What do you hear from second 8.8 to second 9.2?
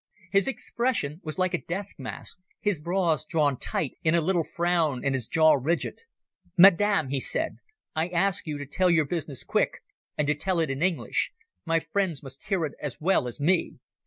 your